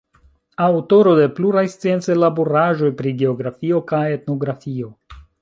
[0.67, 4.91] Aŭtoro de pluraj sciencaj laboraĵoj pri geografio kaj etnografio.